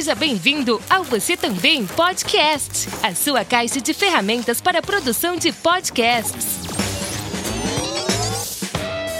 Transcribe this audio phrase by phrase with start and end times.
[0.00, 5.52] Seja bem-vindo ao Você Também Podcast, a sua caixa de ferramentas para a produção de
[5.52, 6.60] podcasts.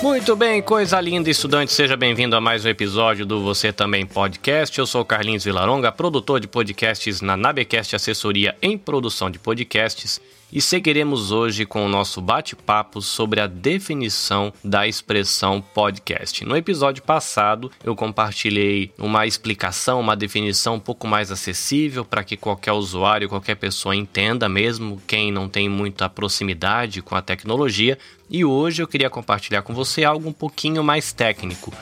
[0.03, 1.71] Muito bem, coisa linda, estudante.
[1.71, 4.79] Seja bem-vindo a mais um episódio do Você Também Podcast.
[4.79, 10.19] Eu sou Carlinhos Vilaronga, produtor de podcasts na Nabecast Assessoria em Produção de Podcasts
[10.53, 16.45] e seguiremos hoje com o nosso bate-papo sobre a definição da expressão podcast.
[16.45, 22.37] No episódio passado, eu compartilhei uma explicação, uma definição um pouco mais acessível para que
[22.37, 27.99] qualquer usuário, qualquer pessoa entenda, mesmo quem não tem muita proximidade com a tecnologia.
[28.29, 31.73] E hoje eu queria compartilhar com você algo um pouquinho mais técnico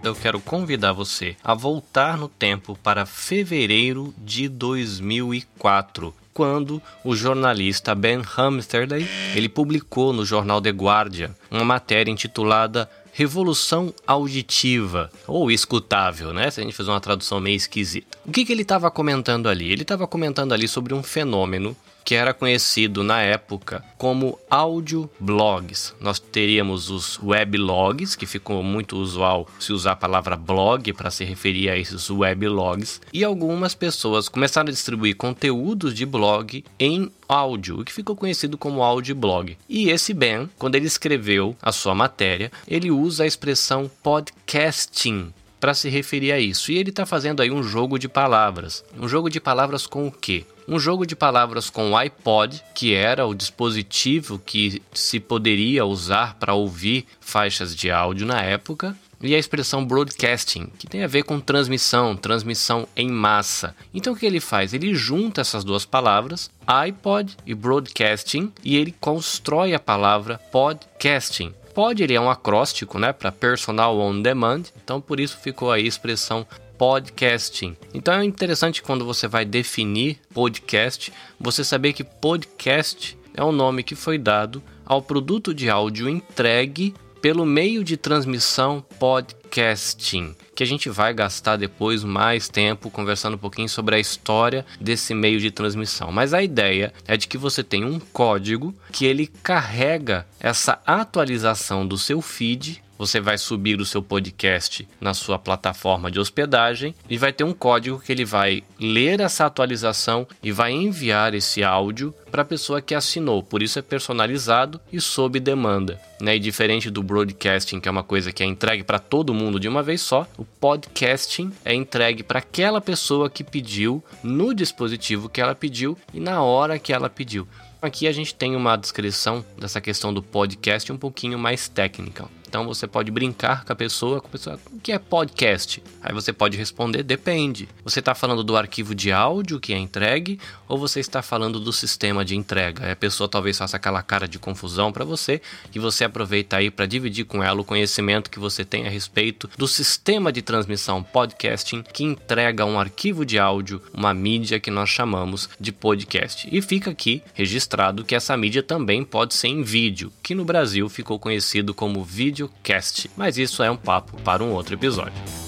[0.00, 7.96] eu quero convidar você a voltar no tempo para fevereiro de 2004 quando o jornalista
[7.96, 12.88] Ben Hamsterday ele publicou no jornal The Guardian uma matéria intitulada
[13.18, 16.52] Revolução auditiva ou escutável, né?
[16.52, 18.16] Se a gente fizer uma tradução meio esquisita.
[18.24, 19.72] O que, que ele estava comentando ali?
[19.72, 21.76] Ele estava comentando ali sobre um fenômeno
[22.08, 25.94] que era conhecido na época como audioblogs.
[26.00, 31.22] Nós teríamos os weblogs, que ficou muito usual se usar a palavra blog para se
[31.22, 37.80] referir a esses weblogs, e algumas pessoas começaram a distribuir conteúdos de blog em áudio,
[37.80, 39.56] o que ficou conhecido como audioblog.
[39.68, 45.74] E esse Ben, quando ele escreveu a sua matéria, ele usa a expressão podcasting para
[45.74, 46.72] se referir a isso.
[46.72, 48.84] E ele está fazendo aí um jogo de palavras.
[48.98, 50.44] Um jogo de palavras com o quê?
[50.68, 56.34] um jogo de palavras com o iPod, que era o dispositivo que se poderia usar
[56.34, 61.24] para ouvir faixas de áudio na época, e a expressão broadcasting, que tem a ver
[61.24, 63.74] com transmissão, transmissão em massa.
[63.92, 64.72] Então o que ele faz?
[64.72, 71.52] Ele junta essas duas palavras, iPod e broadcasting, e ele constrói a palavra podcasting.
[71.74, 75.84] Pod ele é um acróstico, né, para personal on demand, então por isso ficou aí
[75.84, 76.46] a expressão
[76.76, 77.76] podcasting.
[77.92, 83.82] Então é interessante quando você vai definir podcast, você saber que podcast é o nome
[83.82, 90.66] que foi dado ao produto de áudio entregue pelo meio de transmissão podcasting, que a
[90.66, 95.50] gente vai gastar depois mais tempo conversando um pouquinho sobre a história desse meio de
[95.50, 96.12] transmissão.
[96.12, 101.86] Mas a ideia é de que você tem um código que ele carrega essa atualização
[101.86, 107.16] do seu feed você vai subir o seu podcast na sua plataforma de hospedagem e
[107.16, 112.12] vai ter um código que ele vai ler essa atualização e vai enviar esse áudio
[112.30, 113.42] para a pessoa que assinou.
[113.42, 116.00] Por isso é personalizado e sob demanda.
[116.20, 116.36] Né?
[116.36, 119.68] E diferente do broadcasting, que é uma coisa que é entregue para todo mundo de
[119.68, 125.40] uma vez só, o podcasting é entregue para aquela pessoa que pediu no dispositivo que
[125.40, 127.46] ela pediu e na hora que ela pediu.
[127.80, 132.28] Aqui a gente tem uma descrição dessa questão do podcast um pouquinho mais técnica.
[132.48, 135.82] Então você pode brincar com a pessoa, com a pessoa, o que é podcast?
[136.02, 137.68] Aí você pode responder, depende.
[137.84, 141.72] Você está falando do arquivo de áudio que é entregue ou você está falando do
[141.74, 142.86] sistema de entrega?
[142.86, 145.42] Aí a pessoa talvez faça aquela cara de confusão para você
[145.74, 149.48] e você aproveita aí para dividir com ela o conhecimento que você tem a respeito
[149.58, 154.88] do sistema de transmissão podcasting que entrega um arquivo de áudio, uma mídia que nós
[154.88, 156.48] chamamos de podcast.
[156.50, 157.67] E fica aqui registrado
[158.04, 163.10] que essa mídia também pode ser em vídeo, que no Brasil ficou conhecido como Videocast,
[163.16, 165.47] mas isso é um papo para um outro episódio.